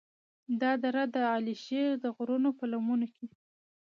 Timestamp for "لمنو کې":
2.71-3.27